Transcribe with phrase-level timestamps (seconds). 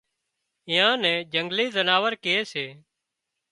[0.69, 2.67] ايئان نين جنگلي زناور ڪي سي